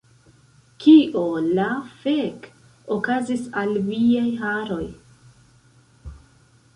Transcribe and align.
Kio 0.83 1.25
la 1.57 1.65
fek' 2.05 2.47
okazis 2.95 3.43
al 3.63 3.77
viaj 3.91 4.25
haroj 4.47 4.83